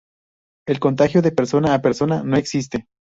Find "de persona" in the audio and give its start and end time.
1.21-1.75